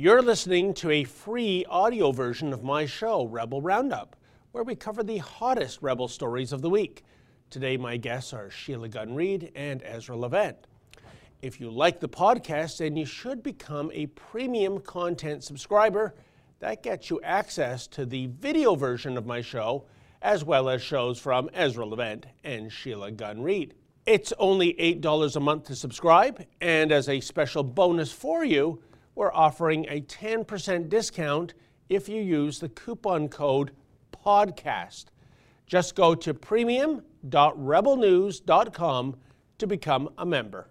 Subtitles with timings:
[0.00, 4.16] You're listening to a free audio version of my show, Rebel Roundup,
[4.50, 7.04] where we cover the hottest Rebel stories of the week.
[7.50, 10.56] Today, my guests are Sheila Gunn Reid and Ezra Levant.
[11.42, 16.14] If you like the podcast, then you should become a premium content subscriber.
[16.60, 19.84] That gets you access to the video version of my show,
[20.22, 23.74] as well as shows from Ezra Levant and Sheila Gunn Reid.
[24.06, 28.82] It's only $8 a month to subscribe, and as a special bonus for you,
[29.14, 31.54] we're offering a 10% discount
[31.88, 33.72] if you use the coupon code
[34.12, 35.06] PODCAST.
[35.66, 39.16] Just go to premium.rebelnews.com
[39.58, 40.68] to become a member.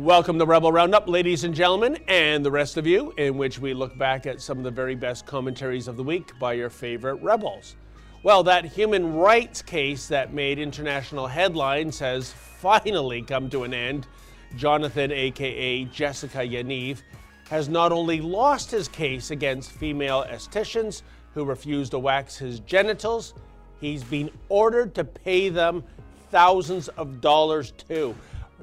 [0.00, 3.74] Welcome to Rebel Roundup, ladies and gentlemen, and the rest of you, in which we
[3.74, 7.22] look back at some of the very best commentaries of the week by your favorite
[7.22, 7.76] rebels.
[8.24, 14.08] Well, that human rights case that made international headlines has finally come to an end.
[14.56, 17.02] Jonathan, aka Jessica Yaniv,
[17.48, 21.02] has not only lost his case against female estheticians
[21.34, 23.32] who refused to wax his genitals,
[23.80, 25.84] he's been ordered to pay them
[26.30, 28.14] thousands of dollars too.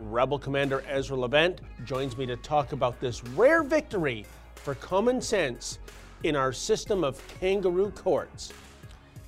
[0.02, 5.80] Rebel Commander Ezra Levant joins me to talk about this rare victory for common sense
[6.24, 8.52] in our system of kangaroo courts.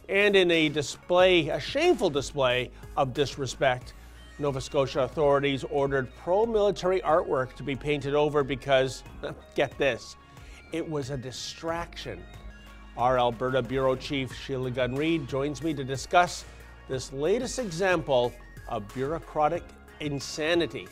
[0.09, 3.93] And in a display, a shameful display of disrespect,
[4.39, 9.03] Nova Scotia authorities ordered pro military artwork to be painted over because,
[9.55, 10.17] get this,
[10.71, 12.21] it was a distraction.
[12.97, 16.45] Our Alberta Bureau Chief Sheila Gunn Reid joins me to discuss
[16.89, 18.33] this latest example
[18.67, 19.63] of bureaucratic
[19.99, 20.87] insanity.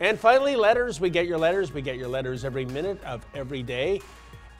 [0.00, 1.00] And finally, letters.
[1.00, 1.72] We get your letters.
[1.72, 4.00] We get your letters every minute of every day.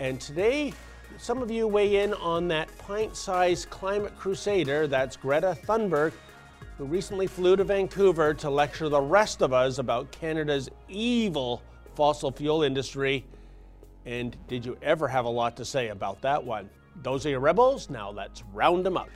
[0.00, 0.72] And today,
[1.16, 6.12] some of you weigh in on that pint sized climate crusader, that's Greta Thunberg,
[6.76, 11.62] who recently flew to Vancouver to lecture the rest of us about Canada's evil
[11.94, 13.24] fossil fuel industry.
[14.06, 16.70] And did you ever have a lot to say about that one?
[17.02, 17.90] Those are your rebels.
[17.90, 19.10] Now let's round them up.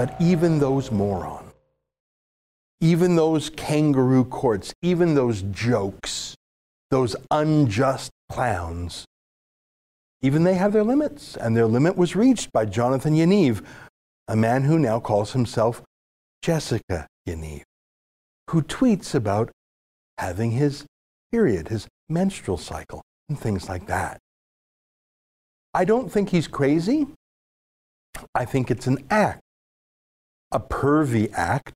[0.00, 1.52] But even those morons,
[2.80, 6.34] even those kangaroo courts, even those jokes,
[6.90, 9.04] those unjust clowns,
[10.22, 11.36] even they have their limits.
[11.36, 13.62] And their limit was reached by Jonathan Yaniv,
[14.26, 15.82] a man who now calls himself
[16.40, 17.64] Jessica Yaniv,
[18.48, 19.50] who tweets about
[20.16, 20.86] having his
[21.30, 24.18] period, his menstrual cycle, and things like that.
[25.74, 27.06] I don't think he's crazy.
[28.34, 29.42] I think it's an act
[30.52, 31.72] a pervy act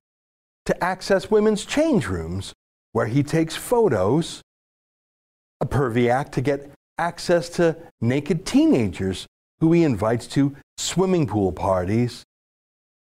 [0.65, 2.53] to access women's change rooms
[2.91, 4.41] where he takes photos,
[5.61, 9.27] a pervy act to get access to naked teenagers
[9.59, 12.23] who he invites to swimming pool parties,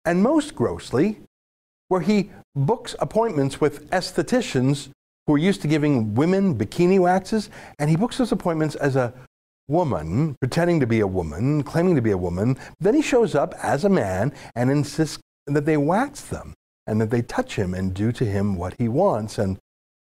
[0.06, 1.20] and most grossly,
[1.88, 4.90] where he books appointments with estheticians
[5.28, 7.50] who are used to giving women bikini waxes,
[7.80, 9.14] and he books those appointments as a
[9.68, 12.58] woman, pretending to be a woman, claiming to be a woman.
[12.80, 16.54] Then he shows up as a man and insists that they wax them
[16.88, 19.38] and that they touch him and do to him what he wants.
[19.38, 19.58] And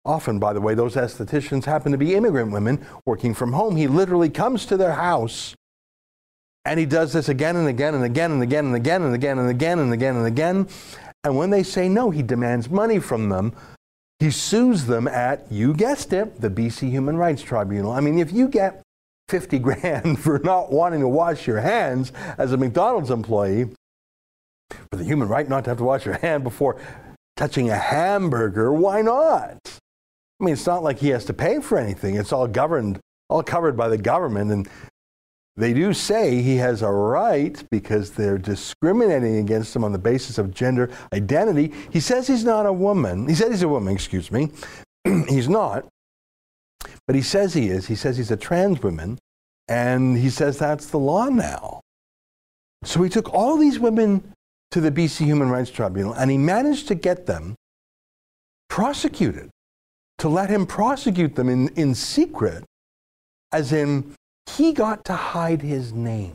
[0.04, 3.76] often, by the way, those estheticians happen to be immigrant women working from home.
[3.76, 5.54] He literally comes to their house
[6.64, 9.38] and he does this again and again and again and again and again and again
[9.38, 10.68] and again and again and again.
[11.22, 13.54] And when they say no, he demands money from them.
[14.18, 17.92] He sues them at, you guessed it, the BC Human Rights Tribunal.
[17.92, 18.82] I mean, if you get
[19.28, 23.68] 50 grand for not wanting to wash your hands as a McDonald's employee,
[24.90, 26.80] for the human right not to have to wash your hand before
[27.36, 29.58] touching a hamburger, why not?
[30.40, 32.16] I mean, it's not like he has to pay for anything.
[32.16, 34.50] It's all governed, all covered by the government.
[34.50, 34.68] And
[35.56, 40.38] they do say he has a right because they're discriminating against him on the basis
[40.38, 41.72] of gender identity.
[41.90, 43.28] He says he's not a woman.
[43.28, 44.50] He said he's a woman, excuse me.
[45.28, 45.86] he's not.
[47.06, 47.86] But he says he is.
[47.86, 49.18] He says he's a trans woman.
[49.68, 51.80] And he says that's the law now.
[52.82, 54.33] So he took all these women
[54.74, 57.54] to the BC Human Rights Tribunal, and he managed to get them
[58.68, 59.48] prosecuted,
[60.18, 62.64] to let him prosecute them in, in secret,
[63.52, 64.12] as in
[64.50, 66.34] he got to hide his name.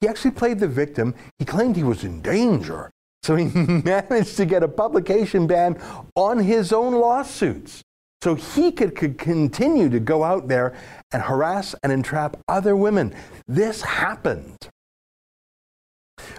[0.00, 1.16] He actually played the victim.
[1.40, 2.88] He claimed he was in danger.
[3.24, 3.46] So he
[3.84, 5.82] managed to get a publication ban
[6.14, 7.82] on his own lawsuits.
[8.22, 10.72] So he could, could continue to go out there
[11.10, 13.12] and harass and entrap other women.
[13.48, 14.68] This happened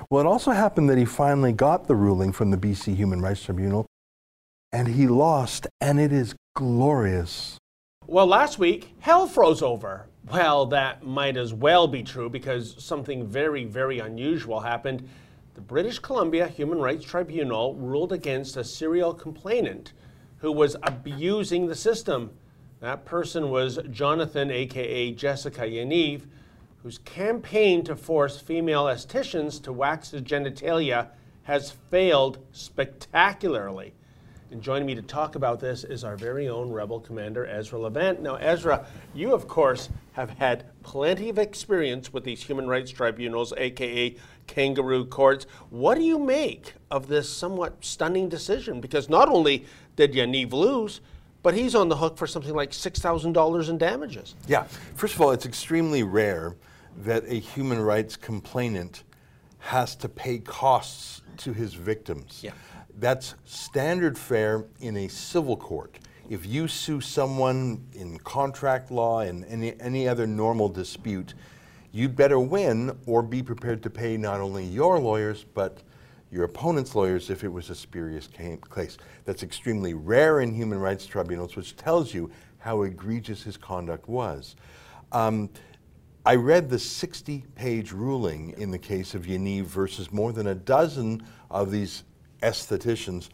[0.10, 3.44] Well, it also happened that he finally got the ruling from the BC Human Rights
[3.44, 3.86] Tribunal
[4.74, 7.58] and he lost, and it is glorious.
[8.08, 10.08] Well, last week, hell froze over.
[10.30, 15.08] Well, that might as well be true because something very, very unusual happened.
[15.54, 19.94] The British Columbia Human Rights Tribunal ruled against a serial complainant
[20.38, 22.32] who was abusing the system.
[22.80, 26.24] That person was Jonathan, aka Jessica Yaniv,
[26.84, 31.08] whose campaign to force female estheticians to wax his genitalia
[31.44, 33.94] has failed spectacularly.
[34.52, 38.22] And joining me to talk about this is our very own Rebel Commander Ezra Levant.
[38.22, 38.86] Now, Ezra,
[39.16, 44.16] you of course have had plenty of experience with these human rights tribunals, aka
[44.46, 45.48] kangaroo courts.
[45.70, 48.80] What do you make of this somewhat stunning decision?
[48.80, 49.66] Because not only
[49.96, 51.02] did Yaniv lose,
[51.42, 54.36] but he's on the hook for something like $6,000 in damages.
[54.48, 54.64] Yeah.
[54.96, 56.56] First of all, it's extremely rare
[56.98, 59.04] that a human rights complainant
[59.60, 62.42] has to pay costs to his victims.
[62.44, 62.52] Yeah.
[63.00, 65.98] That's standard fare in a civil court.
[66.30, 71.34] If you sue someone in contract law and any, any other normal dispute,
[71.92, 75.82] you'd better win or be prepared to pay not only your lawyers, but
[76.32, 78.98] your opponent's lawyers if it was a spurious case.
[79.26, 84.56] That's extremely rare in human rights tribunals, which tells you how egregious his conduct was.
[85.12, 85.50] Um,
[86.26, 90.56] I read the 60 page ruling in the case of Yaniv versus more than a
[90.56, 91.22] dozen
[91.52, 92.04] of these
[92.42, 93.30] estheticians,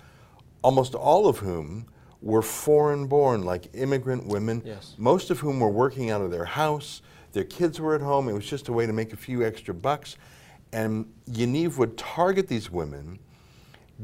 [0.63, 1.85] almost all of whom
[2.21, 4.95] were foreign born, like immigrant women, yes.
[4.97, 7.01] most of whom were working out of their house.
[7.31, 8.27] Their kids were at home.
[8.27, 10.17] It was just a way to make a few extra bucks.
[10.73, 13.19] And Yaniv would target these women,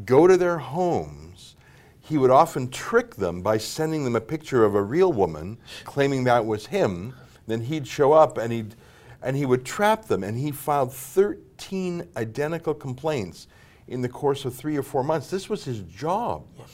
[0.06, 1.56] go to their homes.
[2.02, 6.24] He would often trick them by sending them a picture of a real woman, claiming
[6.26, 7.16] that was him.
[7.48, 8.76] Then he'd show up and he'd
[9.22, 10.24] and he would trap them.
[10.24, 13.48] And he filed 13 identical complaints
[13.88, 15.30] in the course of three or four months.
[15.30, 16.46] This was his job.
[16.58, 16.66] Yeah.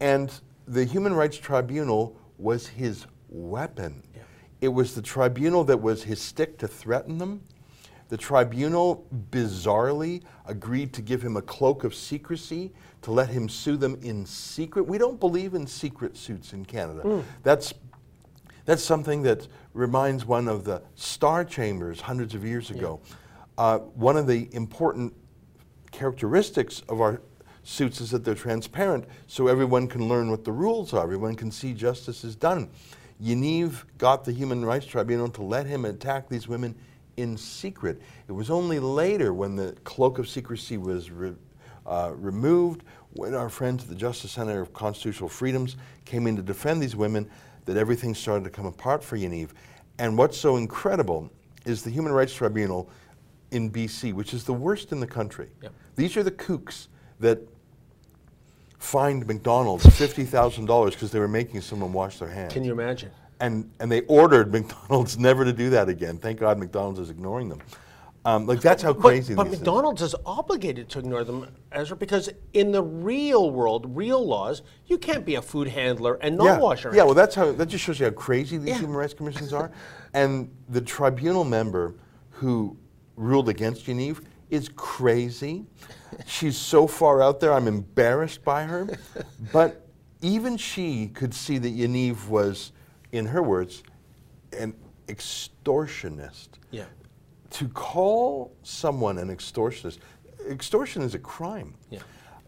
[0.00, 4.02] And the Human Rights Tribunal was his weapon.
[4.14, 4.22] Yeah.
[4.60, 7.42] It was the tribunal that was his stick to threaten them.
[8.08, 12.72] The tribunal bizarrely agreed to give him a cloak of secrecy
[13.02, 14.82] to let him sue them in secret.
[14.82, 17.02] We don't believe in secret suits in Canada.
[17.02, 17.24] Mm.
[17.42, 17.72] That's
[18.64, 23.00] that's something that reminds one of the star chambers hundreds of years ago.
[23.04, 23.14] Yeah.
[23.56, 25.14] Uh, one of the important
[25.92, 27.20] characteristics of our
[27.62, 31.50] suits is that they're transparent so everyone can learn what the rules are, everyone can
[31.50, 32.68] see justice is done.
[33.22, 36.74] Yaniv got the Human Rights Tribunal to let him attack these women
[37.16, 38.00] in secret.
[38.28, 41.32] It was only later when the cloak of secrecy was re,
[41.86, 42.82] uh, removed,
[43.12, 46.96] when our friends at the Justice Center of Constitutional Freedoms came in to defend these
[46.96, 47.30] women,
[47.66, 49.50] that everything started to come apart for Yaniv.
[49.98, 51.30] And what's so incredible
[51.64, 52.90] is the Human Rights Tribunal
[53.50, 55.48] in BC, which is the worst in the country.
[55.62, 55.72] Yep.
[55.96, 56.88] These are the kooks
[57.20, 57.38] that
[58.78, 62.52] fined McDonald's $50,000 because they were making someone wash their hands.
[62.52, 63.10] Can you imagine?
[63.40, 66.18] And, and they ordered McDonald's never to do that again.
[66.18, 67.60] Thank God McDonald's is ignoring them.
[68.26, 69.34] Um, like that's how crazy.
[69.34, 74.26] But, but McDonald's is obligated to ignore them, Ezra, because in the real world, real
[74.26, 76.58] laws, you can't be a food handler and not yeah.
[76.58, 76.98] wash your hands.
[76.98, 77.52] Yeah, well, that's how.
[77.52, 78.78] That just shows you how crazy these yeah.
[78.78, 79.70] human rights commissions are.
[80.14, 81.96] and the tribunal member
[82.30, 82.76] who
[83.16, 85.66] ruled against Yaniv is crazy.
[86.26, 88.88] She's so far out there, I'm embarrassed by her.
[89.52, 89.86] But
[90.22, 92.72] even she could see that Yaniv was,
[93.12, 93.82] in her words,
[94.56, 94.74] an
[95.08, 96.48] extortionist.
[96.70, 96.84] Yeah.
[97.54, 99.98] To call someone an extortionist,
[100.50, 101.74] extortion is a crime.
[101.88, 102.00] Yeah.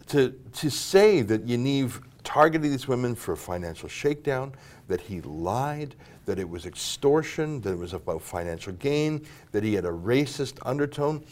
[0.09, 4.53] To, to say that Yaniv targeted these women for a financial shakedown,
[4.89, 5.95] that he lied,
[6.25, 10.59] that it was extortion, that it was about financial gain, that he had a racist
[10.67, 11.25] undertone.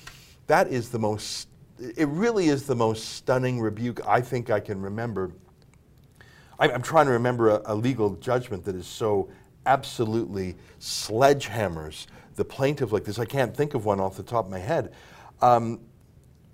[0.47, 1.49] That is the most,
[1.81, 5.33] it really is the most stunning rebuke I think I can remember.
[6.61, 9.29] I'm trying to remember a, a legal judgment that is so
[9.67, 13.19] absolutely sledgehammers the plaintiff like this.
[13.19, 14.93] I can't think of one off the top of my head.
[15.41, 15.81] Um,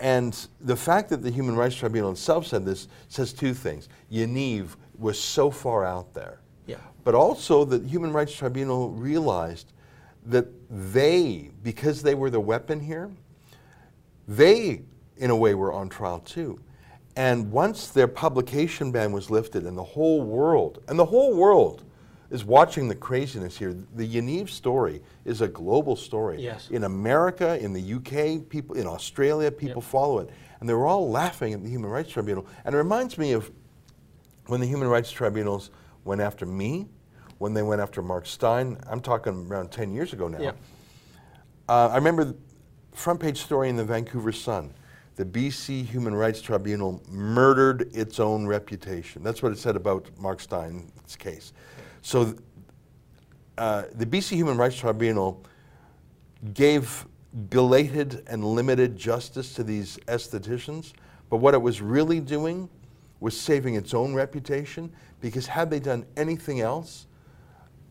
[0.00, 3.88] and the fact that the Human Rights Tribunal itself said this says two things.
[4.10, 6.40] Yaniv was so far out there.
[6.66, 6.76] Yeah.
[7.04, 9.72] But also the Human Rights Tribunal realized
[10.26, 13.10] that they, because they were the weapon here,
[14.28, 14.82] they,
[15.16, 16.58] in a way, were on trial too.
[17.16, 21.84] And once their publication ban was lifted and the whole world, and the whole world
[22.30, 23.74] is watching the craziness here.
[23.94, 26.40] The Yaniv story is a global story.
[26.40, 26.68] Yes.
[26.70, 29.90] In America, in the UK, people in Australia, people yep.
[29.90, 30.30] follow it.
[30.60, 32.46] And they were all laughing at the Human Rights Tribunal.
[32.64, 33.50] And it reminds me of
[34.46, 35.70] when the Human Rights Tribunals
[36.04, 36.86] went after me,
[37.38, 38.78] when they went after Mark Steyn.
[38.88, 40.40] I'm talking around 10 years ago now.
[40.40, 40.56] Yep.
[41.68, 42.36] Uh, I remember the
[42.92, 44.72] front page story in the Vancouver Sun.
[45.16, 49.22] the BC Human Rights Tribunal murdered its own reputation.
[49.22, 51.52] That's what it said about Mark Steyn's case.
[52.02, 52.34] So
[53.58, 55.42] uh, the BC Human Rights Tribunal
[56.54, 57.06] gave
[57.48, 60.92] belated and limited justice to these estheticians,
[61.28, 62.68] but what it was really doing
[63.20, 64.90] was saving its own reputation
[65.20, 67.06] because had they done anything else,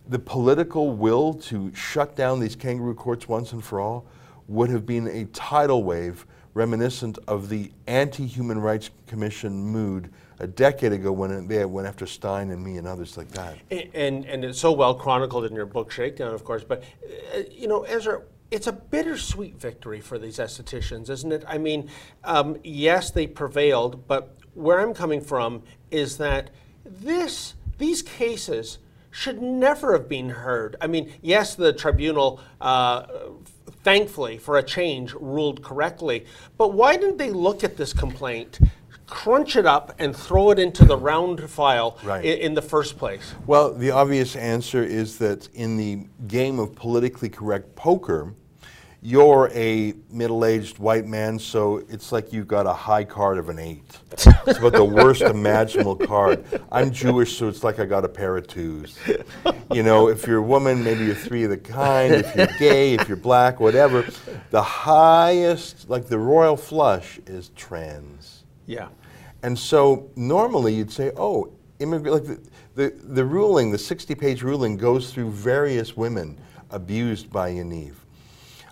[0.07, 4.05] the political will to shut down these kangaroo courts once and for all
[4.47, 6.25] would have been a tidal wave
[6.55, 12.49] reminiscent of the anti-human rights commission mood a decade ago when they went after Steyn
[12.49, 13.57] and me and others like that.
[13.93, 16.83] And, and it's so well chronicled in your book Shakedown, of course, but
[17.35, 21.43] uh, you know, Ezra, it's a bittersweet victory for these estheticians, isn't it?
[21.47, 21.89] I mean,
[22.23, 26.49] um, yes, they prevailed, but where I'm coming from is that
[26.85, 28.79] this these cases
[29.11, 30.75] should never have been heard.
[30.81, 33.05] I mean, yes, the tribunal, uh,
[33.83, 36.25] thankfully for a change, ruled correctly,
[36.57, 38.59] but why didn't they look at this complaint?
[39.09, 42.23] Crunch it up and throw it into the round file right.
[42.23, 43.33] in, in, the first place?
[43.45, 48.33] Well, the obvious answer is that in the game of politically correct poker,
[49.01, 53.57] you're a middle-aged white man, so it's like you've got a high card of an
[53.57, 53.97] eight.
[54.11, 56.43] it's about the worst imaginable card.
[56.69, 58.97] I'm Jewish, so it's like I got a pair of twos.
[59.71, 62.13] You know, if you're a woman, maybe you're three of the kind.
[62.13, 64.05] If you're gay, if you're black, whatever.
[64.49, 68.43] The highest, like the royal flush, is trans.
[68.65, 68.89] Yeah.
[69.43, 74.77] And so normally you'd say, oh, immigrant, like the, the, the ruling, the 60-page ruling
[74.77, 76.37] goes through various women
[76.71, 77.93] abused by Yaniv.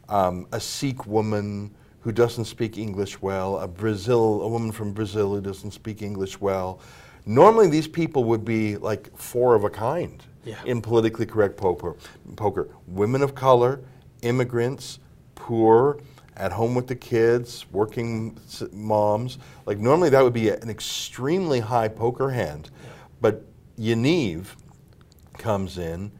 [0.09, 5.35] Um, a Sikh woman who doesn't speak English well, a Brazil, a woman from Brazil
[5.35, 6.79] who doesn't speak English well.
[7.25, 10.55] Normally these people would be like four of a kind yeah.
[10.65, 11.95] in politically correct poker.
[12.37, 12.69] poker.
[12.87, 13.81] Women of color,
[14.21, 14.99] immigrants,
[15.35, 15.99] poor,
[16.37, 18.37] at home with the kids, working
[18.71, 19.39] moms.
[19.65, 22.69] Like normally that would be an extremely high poker hand,
[23.21, 23.43] but
[23.77, 24.47] Yaniv
[25.37, 26.11] comes in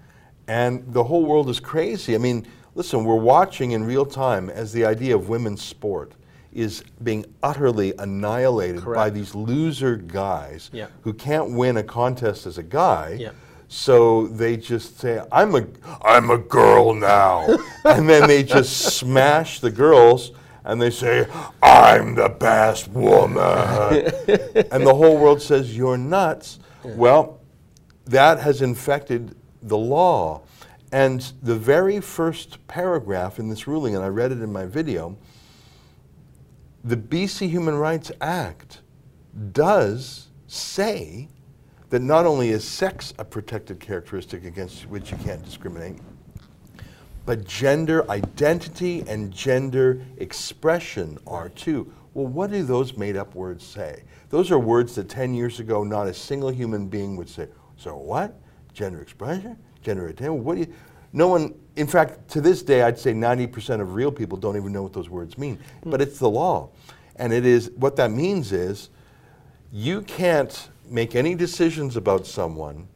[0.47, 2.15] and the whole world is crazy.
[2.15, 6.13] I mean, listen, we're watching in real time as the idea of women's sport
[6.53, 8.95] is being utterly annihilated Correct.
[8.95, 10.87] by these loser guys yeah.
[11.01, 13.17] who can't win a contest as a guy.
[13.19, 13.31] Yeah.
[13.69, 15.65] So they just say, "I'm a,
[16.01, 17.47] I'm a girl now,"
[17.85, 20.31] and then they just smash the girls,
[20.63, 21.27] and they say,
[21.61, 23.37] "I'm the best woman,"
[24.71, 26.95] and the whole world says, "You're nuts." Yeah.
[26.95, 27.41] Well,
[28.05, 30.43] that has infected the law,
[30.91, 35.17] and the very first paragraph in this ruling, and I read it in my video,
[36.83, 38.79] the BC Human Rights Act
[39.51, 41.27] does say
[41.89, 45.97] that not only is sex a protected characteristic against which you can't discriminate,
[47.25, 51.91] but gender identity and gender expression are too.
[52.13, 54.03] Well, what do those made up words say?
[54.29, 57.47] Those are words that 10 years ago not a single human being would say.
[57.75, 58.39] So what?
[58.73, 59.57] Gender expression?
[59.81, 60.29] Gender identity?
[60.29, 60.73] What do you,
[61.13, 64.71] no one, in fact, to this day, I'd say 90% of real people don't even
[64.71, 65.57] know what those words mean.
[65.83, 65.91] Mm.
[65.91, 66.69] But it's the law.
[67.15, 68.89] And it is, what that means is,
[69.71, 72.87] you can't make any decisions about someone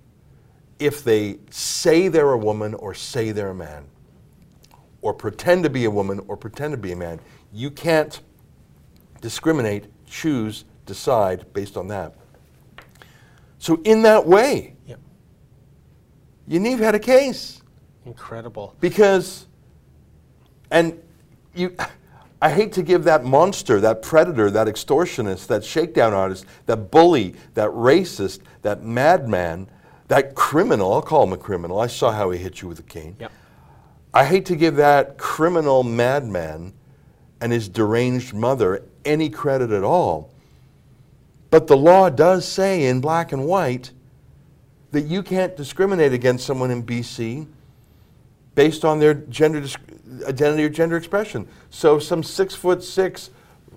[0.79, 3.86] if they say they're a woman or say they're a man,
[5.01, 7.19] or pretend to be a woman or pretend to be a man.
[7.53, 8.19] You can't
[9.21, 12.15] discriminate, choose, decide based on that.
[13.60, 15.00] So, in that way, yep.
[16.50, 17.62] Yaniv had a case.
[18.05, 18.75] Incredible.
[18.79, 19.45] Because,
[20.71, 21.00] and
[21.53, 21.75] you.
[22.41, 27.36] I hate to give that monster, that predator, that extortionist, that shakedown artist, that bully,
[27.53, 29.67] that racist, that madman,
[30.07, 31.79] that criminal, I'll call him a criminal.
[31.79, 33.15] I saw how he hit you with a cane.
[33.19, 33.31] Yep.
[34.13, 36.74] I hate to give that criminal madman
[37.39, 40.33] and his deranged mother any credit at all.
[41.51, 43.91] But the law does say in black and white
[44.91, 47.48] that you can't discriminate against someone in BC
[48.55, 49.65] based on their gender
[50.27, 51.48] identity or gender expression.
[51.70, 53.29] So some six foot six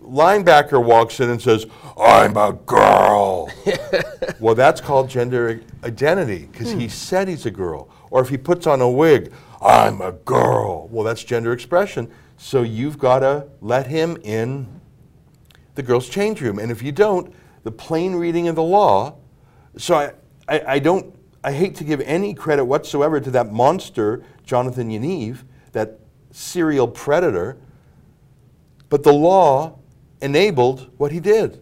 [0.05, 1.67] linebacker walks in and says,
[1.99, 3.51] I'm a girl.
[4.41, 6.89] well, that's called gender identity because he hmm.
[6.89, 7.89] said he's a girl.
[8.11, 10.89] Or if he puts on a wig, I'm a girl.
[10.89, 12.11] Well, that's gender expression.
[12.37, 14.81] So you've got to let him in
[15.75, 16.59] the girls' change room.
[16.59, 19.17] And if you don't, the plain reading of the law,
[19.77, 20.13] so I,
[20.49, 21.14] I, I don't,
[21.45, 27.59] I hate to give any credit whatsoever to that monster, Jonathan Yaniv, that serial predator,
[28.89, 29.79] but the law
[30.23, 31.61] enabled what he did.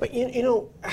[0.00, 0.70] But you, you know,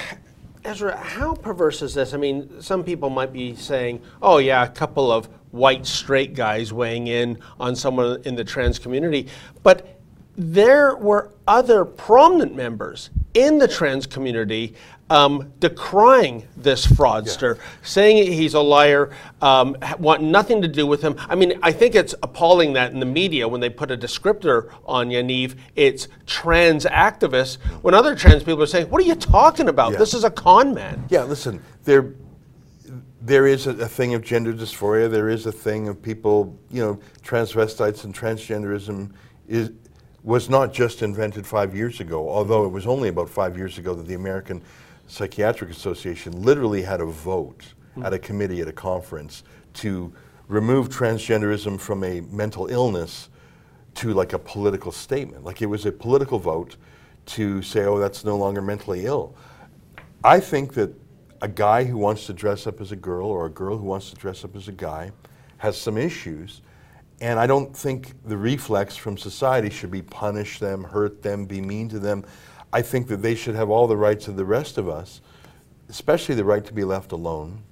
[0.63, 2.13] Ezra, how perverse is this?
[2.13, 6.72] I mean, some people might be saying, oh, yeah, a couple of white straight guys
[6.72, 9.29] weighing in on someone in the trans community.
[9.63, 9.98] But
[10.38, 14.75] there were other prominent members in the trans community
[15.10, 17.64] um, decrying this fraudster, yeah.
[17.82, 19.12] saying he's a liar,
[19.42, 21.16] um, want nothing to do with him.
[21.30, 24.72] I mean, I think it's appalling that in the media, when they put a descriptor
[24.86, 29.70] on Yaniv, it's trans activist, when other trans people are saying, What are you talking
[29.70, 29.94] about?
[29.94, 30.00] Yeah.
[30.00, 31.06] This is a con man.
[31.10, 32.14] Yeah, listen, there,
[33.22, 36.84] there is a, a, thing of gender dysphoria, there is a thing of people, you
[36.84, 39.12] know, transvestites and transgenderism
[39.48, 39.72] is,
[40.24, 43.94] was not just invented five years ago, although it was only about five years ago
[43.94, 44.62] that the American
[45.08, 47.64] Psychiatric Association literally had a vote
[47.98, 48.06] mm.
[48.06, 49.44] at a committee at a conference
[49.76, 50.14] to
[50.48, 53.30] remove transgenderism from a mental illness
[53.96, 55.44] to like a political statement.
[55.44, 56.78] Like it was a political vote
[57.28, 59.36] to say, oh, that's no longer mentally ill.
[60.24, 60.94] I think that
[61.42, 64.10] a guy who wants to dress up as a girl or a girl who wants
[64.10, 65.12] to dress up as a guy
[65.58, 66.62] has some issues.
[67.20, 71.62] And I don't think the reflex from society should be punish them, hurt them, be
[71.62, 72.24] mean to them.
[72.74, 75.22] I think that they should have all the rights of the rest of us,
[75.90, 77.64] especially the right to be left alone.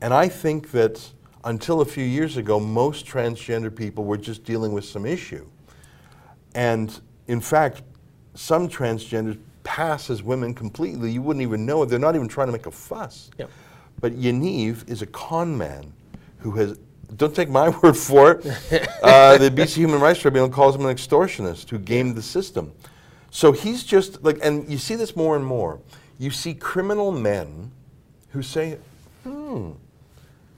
[0.00, 1.00] And I think that
[1.44, 5.46] until a few years ago, most transgender people were just dealing with some issue.
[6.54, 7.82] And in fact,
[8.34, 11.10] some transgenders pass as women completely.
[11.10, 11.86] You wouldn't even know it.
[11.86, 13.30] They're not even trying to make a fuss.
[13.38, 13.50] Yep.
[14.00, 15.92] But Yaniv is a con man
[16.38, 16.78] who has,
[17.16, 18.46] don't take my word for it,
[19.02, 22.72] uh, the BC Human Rights Tribunal calls him an extortionist who gamed the system.
[23.34, 25.80] So he's just like, and you see this more and more.
[26.20, 27.72] You see criminal men
[28.28, 28.78] who say,
[29.24, 29.72] hmm,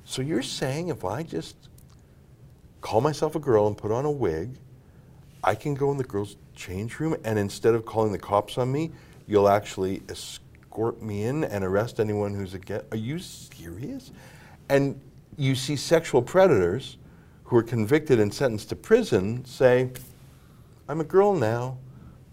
[0.05, 1.57] so you're saying if I just
[2.83, 4.59] call myself a girl and put on a wig,
[5.43, 8.71] I can go in the girls' change room and instead of calling the cops on
[8.71, 8.91] me,
[9.27, 12.85] you'll actually escort me in and arrest anyone who's a get.
[12.91, 14.13] Are you serious?
[14.69, 15.01] And
[15.39, 16.99] you see sexual predators
[17.45, 19.93] who are convicted and sentenced to prison say,
[20.91, 21.79] I'm a girl now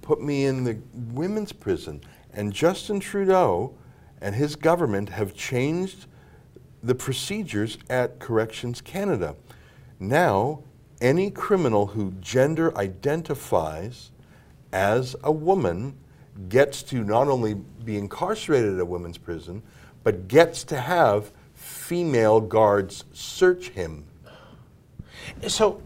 [0.04, 2.02] put me in the women's prison.
[2.34, 3.74] And Justin Trudeau
[4.22, 6.06] and his government have changed
[6.84, 9.36] the procedures at Corrections Canada.
[10.00, 10.64] Now,
[11.02, 14.12] any criminal who gender identifies
[14.72, 15.96] as a woman
[16.50, 19.62] gets to not only be incarcerated at a women's prison,
[20.04, 24.06] but gets to have female guards search him.
[25.48, 25.82] So,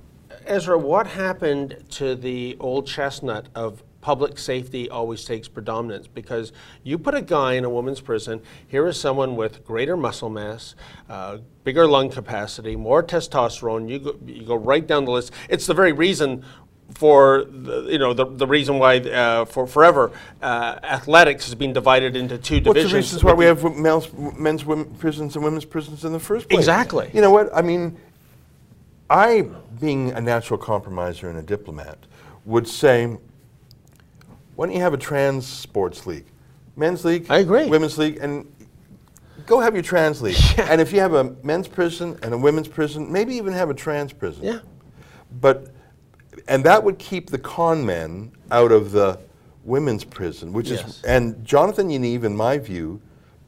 [0.45, 6.97] Ezra, what happened to the old chestnut of public safety always takes predominance because you
[6.97, 10.75] put a guy in a woman's prison, here is someone with greater muscle mass,
[11.09, 15.33] uh, bigger lung capacity, more testosterone, you go, you go right down the list.
[15.49, 16.45] It's the very reason
[16.93, 20.09] for the, you know the, the reason why uh, for forever
[20.41, 22.67] uh, athletics has been divided into two divisions.
[22.67, 26.19] What's the reasons why we have males, men's women prisons and women's prisons in the
[26.21, 26.59] first place?
[26.59, 27.11] Exactly.
[27.13, 27.97] You know what I mean?
[29.09, 29.49] I,
[29.81, 31.97] being a natural compromiser and a diplomat,
[32.45, 33.17] would say
[34.57, 36.25] why don't you have a trans sports league?
[36.75, 37.67] Men's league, I agree.
[37.67, 38.51] Women's league, and
[39.45, 40.35] go have your trans league.
[40.57, 40.67] Yeah.
[40.71, 43.75] And if you have a men's prison and a women's prison, maybe even have a
[43.75, 44.43] trans prison.
[44.43, 44.59] Yeah.
[45.39, 45.71] But
[46.47, 49.19] and that would keep the con men out of the
[49.63, 50.87] women's prison, which yes.
[50.87, 52.99] is and Jonathan Yaniv, in my view,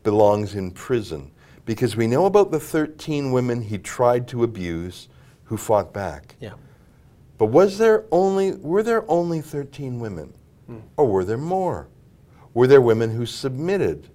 [0.04, 1.32] belongs in prison
[1.65, 5.08] because we know about the 13 women he tried to abuse
[5.45, 6.36] who fought back.
[6.39, 6.54] Yeah.
[7.39, 10.36] But was there only were there only 13 women?
[10.97, 11.88] Or were there more?
[12.53, 14.10] Were there women who submitted?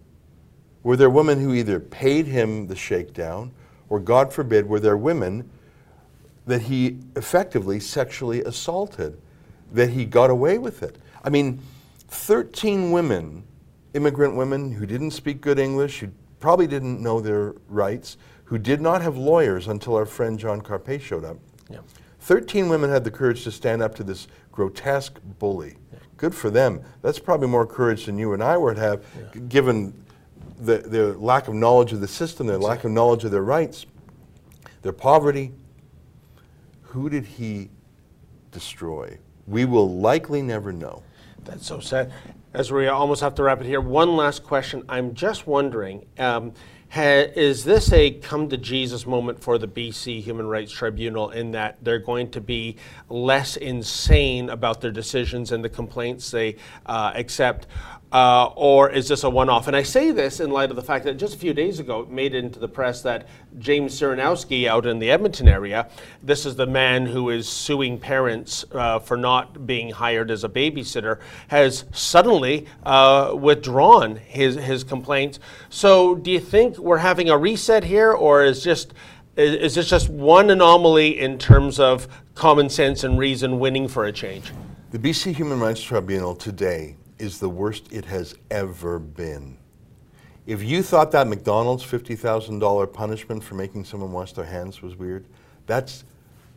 [0.83, 3.53] Were there women who either paid him the shakedown,
[3.89, 5.49] or God forbid, were there women
[6.47, 9.19] that he effectively sexually assaulted,
[9.73, 10.97] that he got away with it?
[11.23, 11.61] I mean,
[12.09, 13.45] 13 women,
[13.95, 18.81] immigrant women who didn't speak good English, who probably didn't know their rights, who did
[18.81, 21.39] not have lawyers until our friend John Carpay showed up.
[21.71, 21.79] Yeah.
[22.21, 25.77] 13 women had the courage to stand up to this grotesque bully.
[26.17, 26.83] Good for them.
[27.03, 29.41] That's probably more courage than you and I would have, yeah.
[29.49, 30.05] given
[30.59, 33.87] the, their lack of knowledge of the system, their lack of knowledge of their rights,
[34.83, 35.53] their poverty.
[36.83, 37.71] Who did he
[38.53, 39.19] destroy?
[39.47, 41.03] We will likely never know.
[41.45, 42.13] That's so sad.
[42.55, 44.85] As we almost have to wrap it here, one last question.
[44.89, 46.07] I'm just wondering.
[46.19, 46.53] Um,
[46.97, 51.79] Is this a come to Jesus moment for the BC Human Rights Tribunal in that
[51.83, 52.77] they're going to be
[53.09, 57.67] less insane about their decisions and the complaints they uh, accept?
[58.15, 59.67] Uh, or is this a one-off?
[59.67, 62.03] And I say this in light of the fact that just a few days ago
[62.03, 63.27] it made it into the press that
[63.59, 65.89] James Ciranowski out in the Edmonton area,
[66.23, 70.49] this is the man who is suing parents uh, for not being hired as a
[70.49, 75.41] babysitter, has suddenly uh, withdrawn his, his complaints.
[75.69, 78.93] So do you think we're having a reset here or is just
[79.37, 84.05] is, is this just one anomaly in terms of common sense and reason winning for
[84.05, 84.53] a change?
[84.91, 89.57] The BC Human Rights Tribunal today is the worst it has ever been.
[90.47, 95.25] If you thought that McDonald's $50,000 punishment for making someone wash their hands was weird,
[95.67, 96.05] that's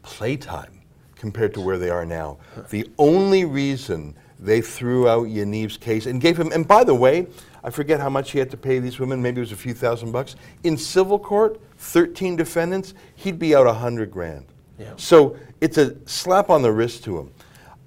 [0.03, 0.81] playtime
[1.15, 2.37] compared to where they are now.
[2.69, 7.27] The only reason they threw out Yaniv's case and gave him, and by the way,
[7.67, 9.73] I forget how much he had to pay these women, maybe it was a few
[9.73, 10.37] thousand bucks.
[10.63, 14.45] In civil court, 13 defendants, he'd be out a hundred grand.
[14.79, 14.93] Yeah.
[14.95, 17.31] So it's a slap on the wrist to him.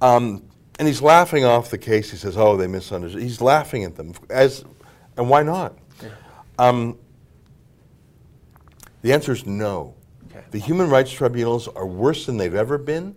[0.02, 0.42] Um,
[0.78, 2.10] and he's laughing off the case.
[2.10, 3.22] He says, oh, they misunderstood.
[3.22, 4.12] He's laughing at them.
[4.28, 4.66] As,
[5.16, 5.78] and why not?
[6.02, 6.10] Yeah.
[6.58, 6.98] Um,
[9.00, 9.94] the answer is no.
[10.30, 10.44] Okay.
[10.50, 13.14] The human rights tribunals are worse than they've ever been.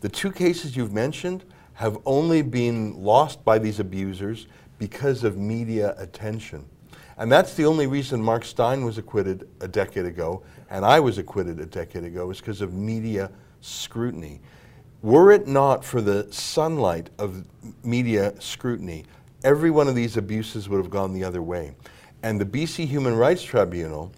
[0.00, 4.46] The two cases you've mentioned have only been lost by these abusers
[4.78, 6.64] because of media attention.
[7.18, 11.18] And that's the only reason Mark Steyn was acquitted a decade ago and I was
[11.18, 14.40] acquitted a decade ago is because of media scrutiny.
[15.02, 17.44] Were it not for the sunlight of
[17.84, 19.04] media scrutiny,
[19.44, 21.74] every one of these abuses would have gone the other way.
[22.22, 24.12] And the BC Human Rights Tribunal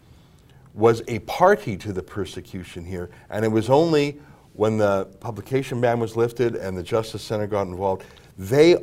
[0.72, 4.20] was a party to the persecution here, and it was only
[4.54, 8.04] when the publication ban was lifted and the Justice Center got involved,
[8.38, 8.76] they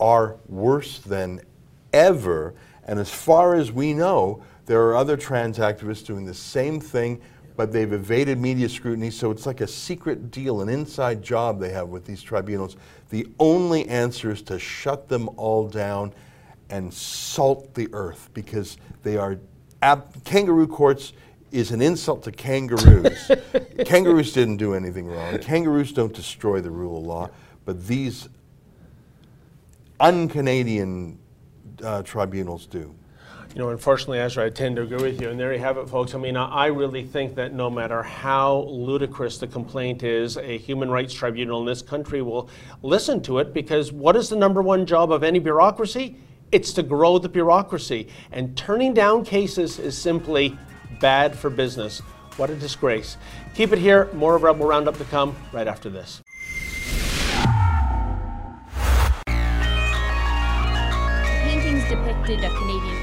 [0.00, 1.40] are worse than
[1.92, 2.54] ever.
[2.84, 7.20] And as far as we know, there are other trans activists doing the same thing,
[7.56, 11.70] but they've evaded media scrutiny, so it's like a secret deal, an inside job they
[11.70, 12.76] have with these tribunals.
[13.10, 16.12] The only answer is to shut them all down
[16.70, 19.38] and salt the earth because they are
[20.24, 21.12] kangaroo courts
[21.50, 23.30] is an insult to kangaroos.
[23.86, 25.38] kangaroos didn't do anything wrong.
[25.38, 27.30] Kangaroos don't destroy the rule of law,
[27.64, 28.28] but these
[30.00, 31.18] un-Canadian
[31.82, 32.94] uh, tribunals do.
[33.54, 35.30] You know, unfortunately, Ezra, I tend to agree with you.
[35.30, 36.14] And there you have it, folks.
[36.14, 40.90] I mean, I really think that no matter how ludicrous the complaint is, a human
[40.90, 42.50] rights tribunal in this country will
[42.82, 46.16] listen to it because what is the number one job of any bureaucracy?
[46.52, 48.08] It's to grow the bureaucracy.
[48.32, 50.56] And turning down cases is simply
[51.00, 52.00] bad for business.
[52.36, 53.16] What a disgrace.
[53.54, 54.08] Keep it here.
[54.12, 56.22] More of Rebel Roundup to come right after this.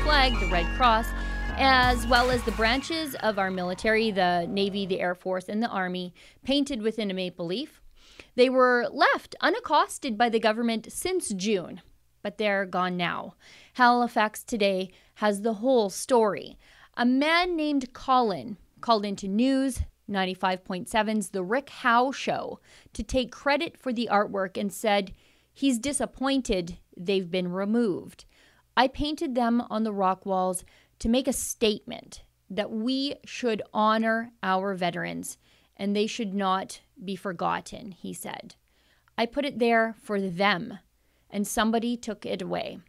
[0.05, 1.07] Flag, the Red Cross,
[1.57, 5.67] as well as the branches of our military, the Navy, the Air Force, and the
[5.67, 6.13] Army,
[6.43, 7.81] painted within a maple leaf.
[8.35, 11.81] They were left unaccosted by the government since June,
[12.21, 13.33] but they're gone now.
[13.73, 16.59] Halifax Today has the whole story.
[16.95, 22.59] A man named Colin called into News 95.7's The Rick Howe Show
[22.93, 25.13] to take credit for the artwork and said
[25.51, 28.25] he's disappointed they've been removed.
[28.77, 30.63] I painted them on the rock walls
[30.99, 35.37] to make a statement that we should honor our veterans
[35.77, 38.55] and they should not be forgotten, he said.
[39.17, 40.79] I put it there for them,
[41.29, 42.79] and somebody took it away.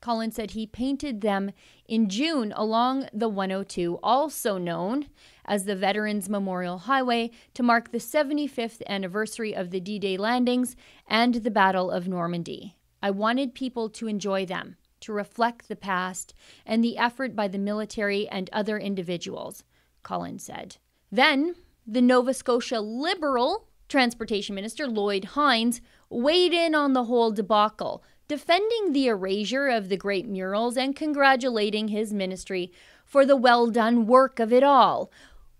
[0.00, 1.50] Colin said he painted them
[1.88, 5.08] in June along the 102, also known
[5.44, 10.76] as the Veterans Memorial Highway, to mark the 75th anniversary of the D Day landings
[11.08, 12.76] and the Battle of Normandy.
[13.02, 16.34] I wanted people to enjoy them, to reflect the past
[16.66, 19.64] and the effort by the military and other individuals,
[20.02, 20.76] Colin said.
[21.10, 21.54] Then,
[21.86, 25.80] the Nova Scotia Liberal Transportation Minister Lloyd Hines
[26.10, 31.88] weighed in on the whole debacle, defending the erasure of the great murals and congratulating
[31.88, 32.70] his ministry
[33.04, 35.10] for the well done work of it all.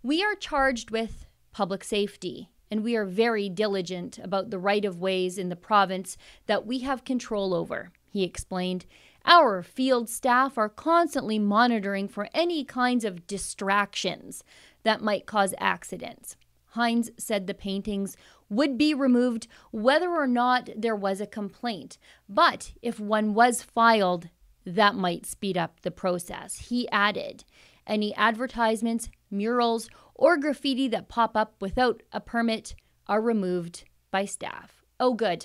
[0.02, 5.00] We are charged with public safety, and we are very diligent about the right of
[5.00, 8.84] ways in the province that we have control over, he explained.
[9.30, 14.42] Our field staff are constantly monitoring for any kinds of distractions
[14.84, 16.34] that might cause accidents.
[16.68, 18.16] Hines said the paintings
[18.48, 21.98] would be removed whether or not there was a complaint.
[22.26, 24.30] But if one was filed,
[24.64, 26.56] that might speed up the process.
[26.70, 27.44] He added
[27.86, 32.74] any advertisements, murals, or graffiti that pop up without a permit
[33.06, 34.82] are removed by staff.
[34.98, 35.44] Oh, good.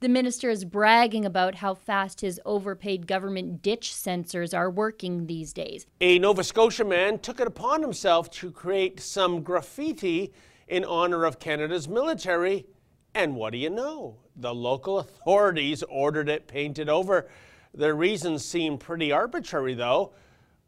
[0.00, 5.52] The minister is bragging about how fast his overpaid government ditch censors are working these
[5.52, 5.88] days.
[6.00, 10.32] A Nova Scotia man took it upon himself to create some graffiti
[10.68, 12.64] in honor of Canada's military.
[13.12, 14.18] And what do you know?
[14.36, 17.28] The local authorities ordered it painted over.
[17.74, 20.12] Their reasons seem pretty arbitrary, though.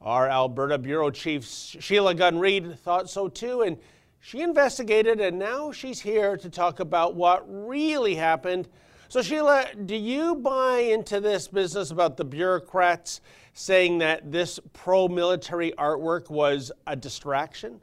[0.01, 3.79] Our Alberta Bureau Chief Sheila Gunn Reid thought so too, and
[4.19, 8.67] she investigated, and now she's here to talk about what really happened.
[9.11, 13.21] So, Sheila, do you buy into this business about the bureaucrats
[13.53, 17.81] saying that this pro military artwork was a distraction?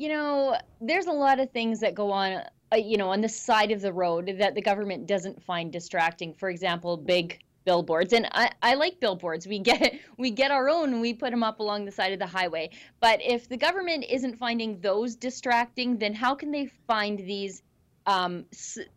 [0.00, 3.28] you know, there's a lot of things that go on uh, you know, on the
[3.28, 6.32] side of the road that the government doesn't find distracting.
[6.32, 10.98] For example, big billboards and I, I like billboards we get we get our own
[10.98, 14.38] we put them up along the side of the highway but if the government isn't
[14.38, 17.62] finding those distracting then how can they find these
[18.06, 18.44] um,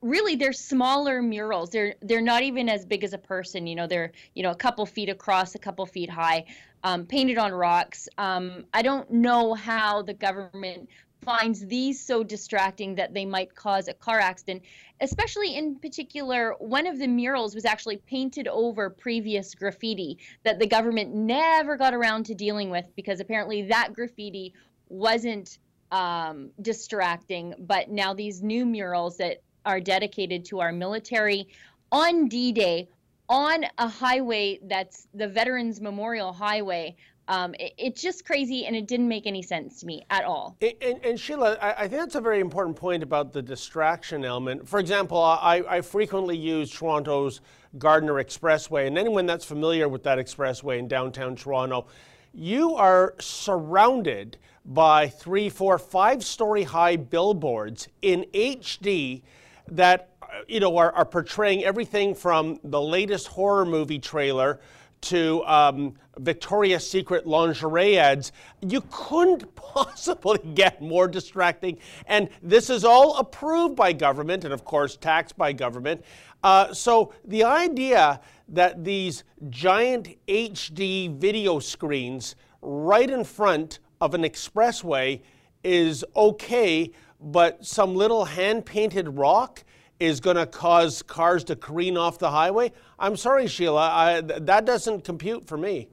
[0.01, 3.87] really they're smaller murals they're they're not even as big as a person you know
[3.87, 6.45] they're you know a couple feet across a couple feet high
[6.83, 10.87] um, painted on rocks um, i don't know how the government
[11.23, 14.61] finds these so distracting that they might cause a car accident.
[15.01, 20.67] Especially in particular, one of the murals was actually painted over previous graffiti that the
[20.67, 24.53] government never got around to dealing with because apparently that graffiti
[24.89, 25.59] wasn't
[25.93, 27.53] um, distracting.
[27.59, 31.47] But now these new murals that are dedicated to our military
[31.91, 32.89] on D Day
[33.29, 38.87] on a highway that's the Veterans Memorial Highway um, it, it's just crazy and it
[38.87, 40.57] didn't make any sense to me at all.
[40.61, 44.25] And, and, and Sheila, I, I, think that's a very important point about the distraction
[44.25, 44.67] element.
[44.67, 47.41] For example, I, I frequently use Toronto's
[47.77, 51.87] Gardiner Expressway, and anyone that's familiar with that expressway in downtown Toronto,
[52.33, 59.21] you are surrounded by three, four, five story high billboards in HD
[59.67, 64.59] that uh, you know are, are portraying everything from the latest horror movie trailer
[65.03, 71.77] to um, Victoria's Secret lingerie ads, you couldn't possibly get more distracting.
[72.07, 76.03] And this is all approved by government and, of course, taxed by government.
[76.43, 84.23] Uh, so the idea that these giant HD video screens right in front of an
[84.23, 85.21] expressway
[85.63, 89.63] is okay, but some little hand painted rock
[89.99, 92.71] is going to cause cars to careen off the highway.
[93.03, 95.89] I'm sorry, Sheila, I, that doesn't compute for me.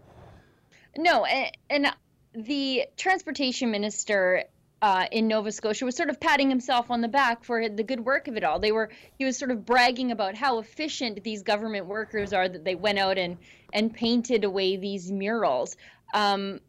[0.96, 1.86] No, and, and
[2.34, 4.44] the transportation minister
[4.80, 7.98] uh, in Nova Scotia was sort of patting himself on the back for the good
[7.98, 8.60] work of it all.
[8.60, 12.64] They were he was sort of bragging about how efficient these government workers are that
[12.64, 13.38] they went out and
[13.72, 15.76] and painted away these murals.
[16.14, 16.60] Um,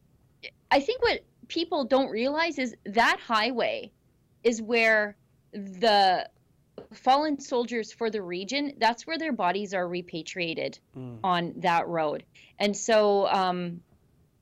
[0.71, 3.91] I think what people don't realize is that highway
[4.43, 5.15] is where
[5.54, 6.27] the
[6.93, 11.19] fallen soldiers for the region, that's where their bodies are repatriated mm.
[11.23, 12.23] on that road.
[12.60, 13.82] And so, um,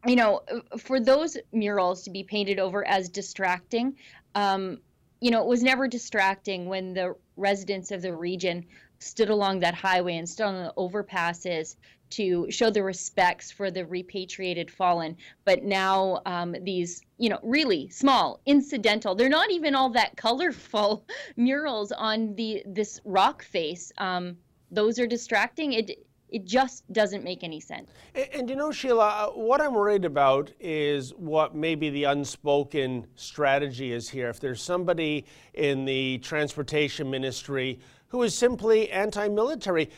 [0.06, 0.42] you know,
[0.78, 3.96] for those murals to be painted over as distracting,
[4.36, 4.80] um,
[5.20, 8.66] you know, it was never distracting when the residents of the region
[9.00, 11.76] stood along that highway and stood on the overpasses
[12.12, 15.16] to show the respects for the repatriated fallen.
[15.46, 21.06] But now um, these, you know, really small, incidental, they're not even all that colorful
[21.38, 23.92] murals on the this rock face.
[23.98, 24.38] Um,
[24.72, 25.74] those are distracting.
[25.74, 27.90] It it just doesn't make any sense.
[28.14, 33.08] And, and, you know, Sheila, uh, what I'm worried about is what maybe the unspoken
[33.16, 34.30] strategy is here.
[34.30, 39.90] If there's somebody in the transportation ministry who is simply anti military,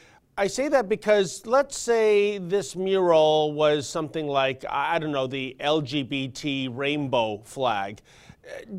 [0.42, 5.56] I say that because let's say this mural was something like, I don't know, the
[5.60, 8.02] LGBT rainbow flag.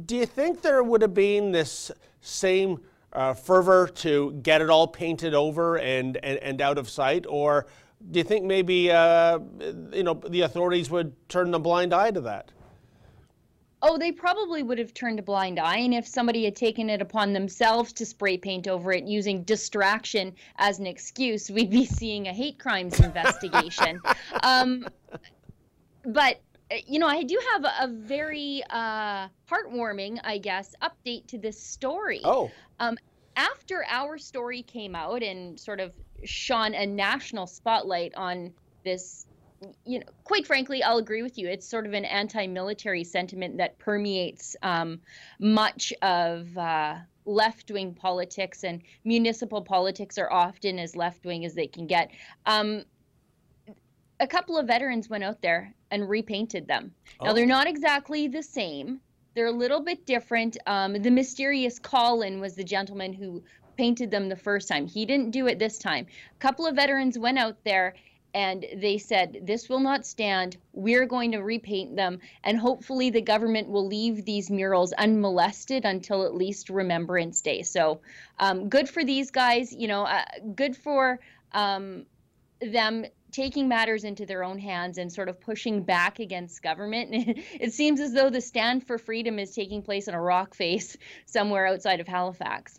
[0.05, 2.81] Do you think there would have been this same
[3.12, 7.27] uh, fervor to get it all painted over and, and, and out of sight?
[7.29, 7.68] Or
[8.11, 9.38] do you think maybe uh,
[9.92, 12.51] you know, the authorities would turn a blind eye to that?
[13.85, 15.79] Oh, they probably would have turned a blind eye.
[15.79, 20.35] And if somebody had taken it upon themselves to spray paint over it using distraction
[20.57, 24.01] as an excuse, we'd be seeing a hate crimes investigation.
[24.42, 24.87] um,
[26.05, 26.40] but
[26.87, 31.61] you know, I do have a, a very uh, heartwarming, I guess, update to this
[31.61, 32.21] story.
[32.25, 32.51] Oh.
[32.81, 32.97] Um,
[33.37, 35.92] after our story came out and sort of
[36.25, 38.53] shone a national spotlight on
[38.85, 39.27] this
[39.85, 41.48] you know, quite frankly, I'll agree with you.
[41.48, 45.01] It's sort of an anti-military sentiment that permeates um,
[45.38, 51.87] much of uh, left-wing politics, and municipal politics are often as left-wing as they can
[51.87, 52.11] get.
[52.46, 52.85] Um,
[54.20, 56.92] a couple of veterans went out there and repainted them.
[57.20, 57.27] Oh.
[57.27, 59.01] Now they're not exactly the same.
[59.35, 60.59] They're a little bit different.
[60.66, 63.42] Um, the mysterious Colin was the gentleman who
[63.77, 64.87] painted them the first time.
[64.87, 66.07] He didn't do it this time.
[66.35, 67.94] A couple of veterans went out there
[68.35, 73.21] and they said this will not stand we're going to repaint them and hopefully the
[73.21, 78.01] government will leave these murals unmolested until at least remembrance day so
[78.38, 81.21] um, good for these guys you know uh, good for
[81.53, 82.07] um,
[82.61, 87.09] them taking matters into their own hands and sort of pushing back against government.
[87.61, 90.97] it seems as though the stand for freedom is taking place on a rock face
[91.25, 92.79] somewhere outside of Halifax.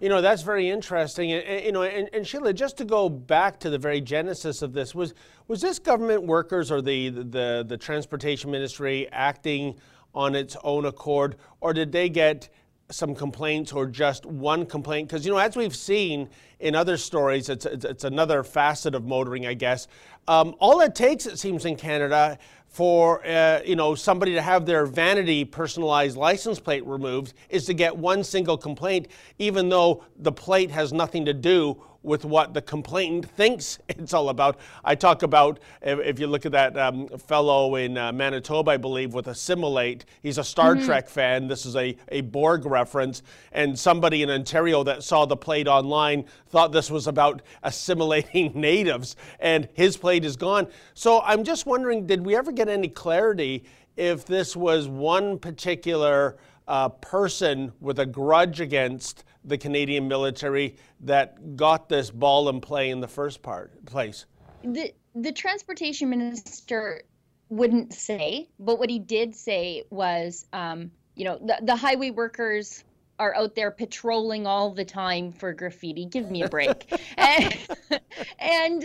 [0.00, 1.32] You know, that's very interesting.
[1.32, 4.72] And, you know, and, and, Sheila, just to go back to the very genesis of
[4.72, 5.14] this, was
[5.48, 9.78] was this government workers or the, the, the transportation ministry acting
[10.14, 12.48] on its own accord, or did they get
[12.90, 15.08] some complaints or just one complaint?
[15.08, 16.28] Because, you know, as we've seen
[16.60, 19.88] in other stories, it's, it's, it's another facet of motoring, I guess.
[20.28, 24.66] Um, all it takes, it seems, in Canada for uh, you know somebody to have
[24.66, 30.32] their vanity personalized license plate removed is to get one single complaint, even though the
[30.32, 34.58] plate has nothing to do with what the complainant thinks it's all about.
[34.84, 39.12] I talk about, if you look at that um, fellow in uh, Manitoba, I believe,
[39.12, 40.86] with Assimilate, he's a Star mm-hmm.
[40.86, 41.48] Trek fan.
[41.48, 43.22] This is a, a Borg reference.
[43.52, 49.16] And somebody in Ontario that saw the plate online thought this was about assimilating natives,
[49.40, 50.68] and his plate is gone.
[50.94, 53.64] So I'm just wondering did we ever get any clarity
[53.96, 56.36] if this was one particular
[56.68, 62.90] uh, person with a grudge against the Canadian military that got this ball in play
[62.90, 64.26] in the first part place?
[64.62, 67.02] The the transportation minister
[67.48, 72.84] wouldn't say, but what he did say was, um, you know, the, the highway workers
[73.18, 76.04] are out there patrolling all the time for graffiti.
[76.04, 76.92] Give me a break.
[77.16, 77.56] and,
[78.38, 78.84] and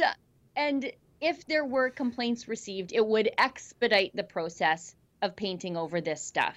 [0.56, 6.22] and if there were complaints received, it would expedite the process of painting over this
[6.22, 6.56] stuff.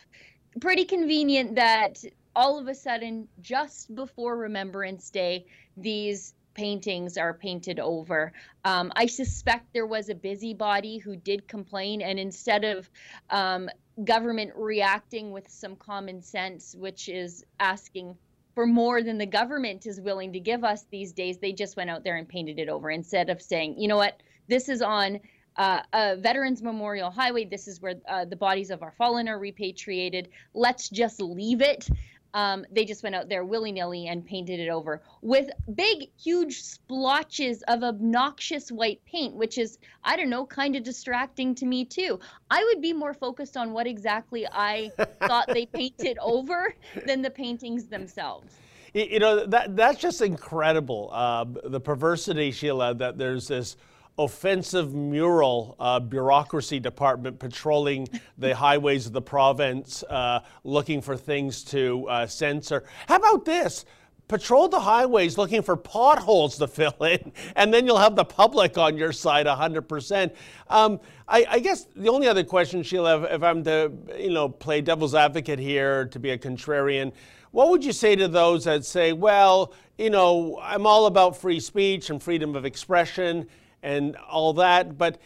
[0.60, 2.02] Pretty convenient that
[2.36, 8.32] all of a sudden, just before Remembrance Day, these paintings are painted over.
[8.64, 12.88] Um, I suspect there was a busybody who did complain, and instead of
[13.30, 13.68] um,
[14.04, 18.16] government reacting with some common sense, which is asking
[18.54, 21.90] for more than the government is willing to give us these days, they just went
[21.90, 25.18] out there and painted it over instead of saying, you know what, this is on
[25.56, 27.44] uh, a Veterans Memorial Highway.
[27.44, 30.28] This is where uh, the bodies of our fallen are repatriated.
[30.52, 31.88] Let's just leave it
[32.34, 36.60] um, they just went out there willy nilly and painted it over with big, huge
[36.60, 41.84] splotches of obnoxious white paint, which is, I don't know, kind of distracting to me
[41.84, 42.18] too.
[42.50, 44.90] I would be more focused on what exactly I
[45.22, 46.74] thought they painted over
[47.06, 48.52] than the paintings themselves.
[48.92, 51.10] You know, that that's just incredible.
[51.12, 53.76] Uh, the perversity, Sheila, that there's this
[54.18, 61.64] offensive mural uh, bureaucracy department patrolling the highways of the province, uh, looking for things
[61.64, 62.84] to uh, censor.
[63.08, 63.84] How about this?
[64.26, 68.78] Patrol the highways looking for potholes to fill in, and then you'll have the public
[68.78, 70.34] on your side 100%.
[70.68, 74.48] Um, I, I, guess the only other question, Sheila, if, if I'm to you know
[74.48, 77.12] play devil's advocate here, to be a contrarian,
[77.50, 81.60] what would you say to those that say, well, you know, I'm all about free
[81.60, 83.46] speech and freedom of expression,
[83.84, 84.98] and all that.
[84.98, 85.18] But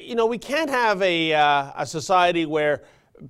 [0.00, 2.82] you know, we can't have a, uh, a society where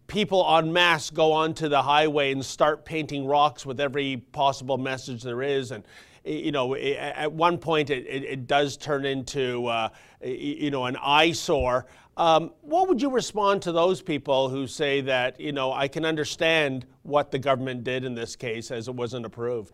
[0.06, 5.22] people en masse go onto the highway and start painting rocks with every possible message
[5.22, 5.72] there is.
[5.72, 5.84] And
[6.24, 9.88] you know, at one point it, it, it does turn into uh,
[10.22, 11.86] you know an eyesore.
[12.16, 16.04] Um, what would you respond to those people who say that you know I can
[16.04, 19.72] understand what the government did in this case as it wasn't approved?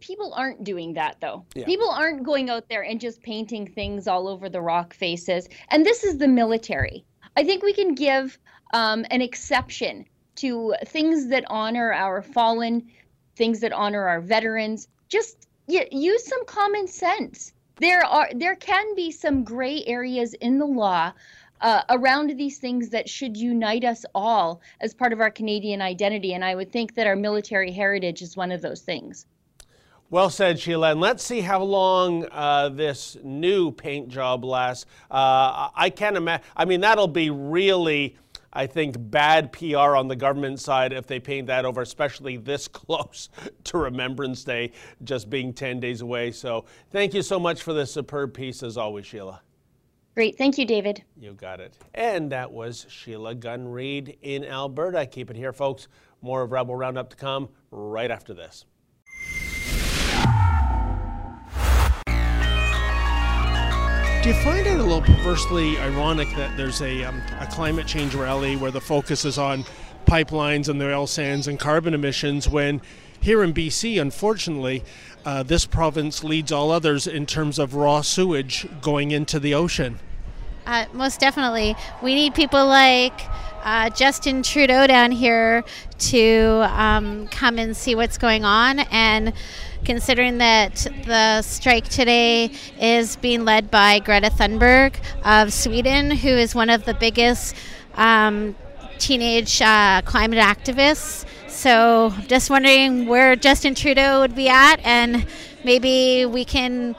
[0.00, 1.44] People aren't doing that though.
[1.54, 1.64] Yeah.
[1.64, 5.48] People aren't going out there and just painting things all over the rock faces.
[5.68, 7.04] And this is the military.
[7.36, 8.38] I think we can give
[8.72, 12.90] um, an exception to things that honor our fallen,
[13.36, 14.88] things that honor our veterans.
[15.08, 17.52] Just yeah, use some common sense.
[17.76, 21.12] There are there can be some gray areas in the law
[21.60, 26.34] uh, around these things that should unite us all as part of our Canadian identity.
[26.34, 29.26] And I would think that our military heritage is one of those things.
[30.10, 30.92] Well said, Sheila.
[30.92, 34.86] And let's see how long uh, this new paint job lasts.
[35.10, 36.46] Uh, I can't imagine.
[36.56, 38.16] I mean, that'll be really,
[38.52, 42.68] I think, bad PR on the government side if they paint that over, especially this
[42.68, 43.28] close
[43.64, 46.30] to Remembrance Day, just being 10 days away.
[46.30, 49.40] So thank you so much for this superb piece, as always, Sheila.
[50.14, 50.38] Great.
[50.38, 51.02] Thank you, David.
[51.18, 51.76] You got it.
[51.94, 55.06] And that was Sheila Gunn Reid in Alberta.
[55.06, 55.88] Keep it here, folks.
[56.22, 58.64] More of Rebel Roundup to come right after this.
[64.24, 68.14] Do you find it a little perversely ironic that there's a, um, a climate change
[68.14, 69.66] rally where the focus is on
[70.06, 72.80] pipelines and the oil sands and carbon emissions when
[73.20, 74.82] here in BC, unfortunately,
[75.26, 79.98] uh, this province leads all others in terms of raw sewage going into the ocean?
[80.66, 81.76] Uh, most definitely.
[82.02, 83.20] We need people like
[83.64, 85.62] uh, Justin Trudeau down here
[85.98, 88.80] to um, come and see what's going on.
[88.90, 89.34] And
[89.84, 92.50] considering that the strike today
[92.80, 94.94] is being led by Greta Thunberg
[95.24, 97.54] of Sweden, who is one of the biggest
[97.94, 98.54] um,
[98.98, 101.26] teenage uh, climate activists.
[101.48, 105.26] So, just wondering where Justin Trudeau would be at, and
[105.62, 106.96] maybe we can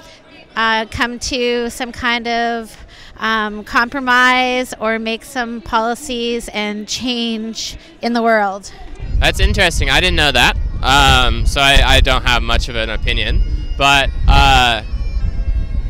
[0.56, 2.85] uh, come to some kind of
[3.18, 8.72] um, compromise or make some policies and change in the world.
[9.20, 9.90] That's interesting.
[9.90, 10.58] I didn't know that.
[10.82, 13.42] Um, so I, I, don't have much of an opinion.
[13.78, 14.84] But uh,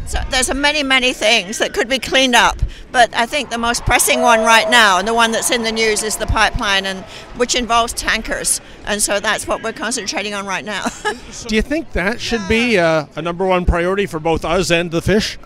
[0.05, 2.57] so there's many, many things that could be cleaned up,
[2.91, 5.71] but I think the most pressing one right now, and the one that's in the
[5.71, 6.99] news, is the pipeline, and
[7.37, 10.85] which involves tankers, and so that's what we're concentrating on right now.
[11.47, 14.91] Do you think that should be uh, a number one priority for both us and
[14.91, 15.39] the fish?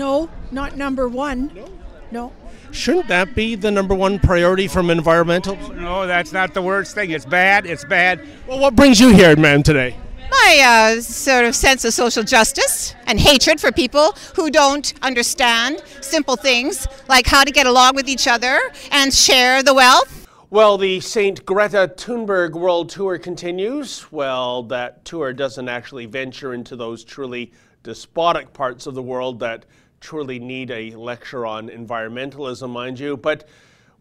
[0.00, 1.50] No, not number one.
[1.54, 1.68] No.
[2.10, 2.32] No.
[2.70, 5.56] Shouldn't that be the number one priority from environmental?
[5.74, 7.10] No, that's not the worst thing.
[7.10, 7.66] It's bad.
[7.66, 8.26] It's bad.
[8.46, 9.94] Well, what brings you here, man, today?
[10.30, 15.82] my uh, sort of sense of social justice and hatred for people who don't understand
[16.00, 18.58] simple things like how to get along with each other
[18.92, 20.28] and share the wealth.
[20.48, 21.44] Well, the St.
[21.44, 24.10] Greta Thunberg World Tour continues.
[24.10, 29.66] Well, that tour doesn't actually venture into those truly despotic parts of the world that
[30.00, 33.16] truly need a lecture on environmentalism, mind you.
[33.16, 33.46] But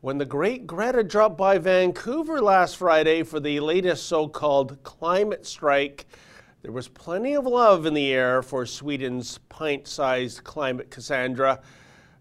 [0.01, 5.45] when the great Greta dropped by Vancouver last Friday for the latest so called climate
[5.45, 6.07] strike,
[6.61, 11.59] there was plenty of love in the air for Sweden's pint sized climate Cassandra.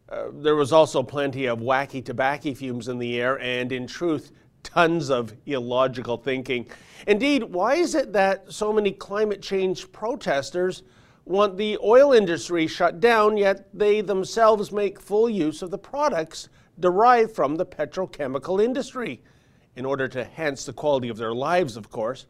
[0.08, 4.32] Uh, there was also plenty of wacky tobacco fumes in the air, and in truth,
[4.62, 6.68] tons of illogical thinking.
[7.06, 10.82] Indeed, why is it that so many climate change protesters
[11.28, 16.48] want the oil industry shut down, yet they themselves make full use of the products
[16.80, 19.20] derived from the petrochemical industry?
[19.78, 22.26] in order to enhance the quality of their lives, of course.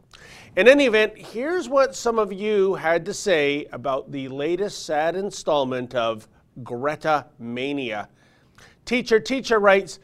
[0.55, 5.17] In any event, here's what some of you had to say about the latest sad
[5.17, 6.29] installment of
[6.63, 8.11] Greta Mania.
[8.85, 9.99] Teacher Teacher writes,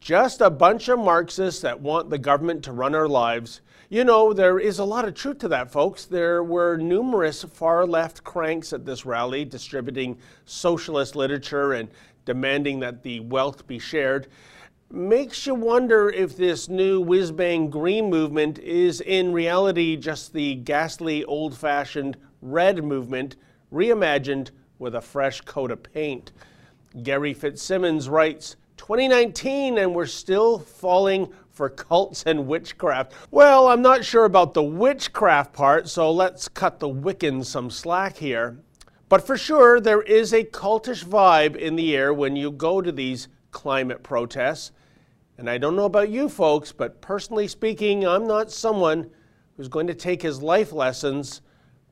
[0.00, 3.60] just a bunch of Marxists that want the government to run our lives.
[3.88, 6.04] You know, there is a lot of truth to that, folks.
[6.04, 11.88] There were numerous far left cranks at this rally distributing socialist literature and
[12.24, 14.28] demanding that the wealth be shared
[14.90, 20.54] makes you wonder if this new whiz bang green movement is in reality just the
[20.54, 23.36] ghastly old fashioned red movement
[23.70, 26.32] reimagined with a fresh coat of paint.
[27.02, 33.12] Gary Fitzsimmons writes 2019 and we're still falling for cults and witchcraft.
[33.30, 38.16] Well, I'm not sure about the witchcraft part, so let's cut the Wiccan some slack
[38.16, 38.58] here.
[39.08, 42.92] But for sure, there is a cultish vibe in the air when you go to
[42.92, 44.72] these climate protests.
[45.36, 49.10] And I don't know about you folks, but personally speaking, I'm not someone
[49.56, 51.40] who's going to take his life lessons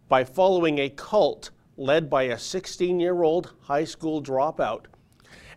[0.08, 4.86] by following a cult led by a 16 year old high school dropout.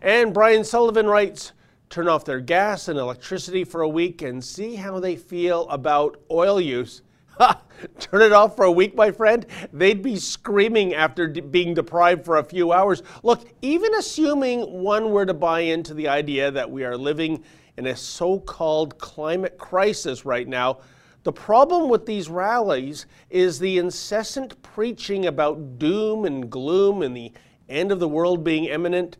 [0.02, 1.52] And Brian Sullivan writes
[1.90, 6.20] turn off their gas and electricity for a week and see how they feel about
[6.30, 7.02] oil use.
[7.98, 9.46] Turn it off for a week, my friend.
[9.72, 13.02] They'd be screaming after being deprived for a few hours.
[13.22, 17.42] Look, even assuming one were to buy into the idea that we are living
[17.76, 20.78] in a so called climate crisis right now.
[21.22, 27.32] The problem with these rallies is the incessant preaching about doom and gloom and the
[27.68, 29.16] end of the world being imminent.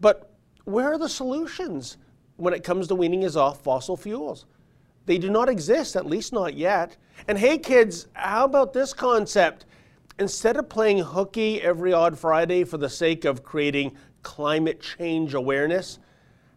[0.00, 0.32] But
[0.64, 1.96] where are the solutions
[2.36, 4.46] when it comes to weaning us off fossil fuels?
[5.06, 6.96] They do not exist, at least not yet.
[7.28, 9.64] And hey, kids, how about this concept?
[10.18, 15.98] Instead of playing hooky every odd Friday for the sake of creating climate change awareness,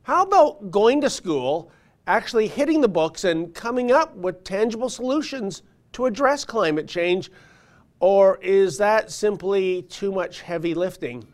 [0.03, 1.71] how about going to school,
[2.07, 5.61] actually hitting the books, and coming up with tangible solutions
[5.93, 7.29] to address climate change?
[7.99, 11.27] Or is that simply too much heavy lifting?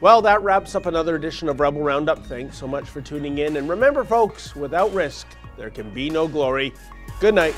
[0.00, 2.24] Well, that wraps up another edition of Rebel Roundup.
[2.26, 3.56] Thanks so much for tuning in.
[3.56, 5.26] And remember, folks, without risk,
[5.56, 6.72] there can be no glory.
[7.18, 7.54] Good night.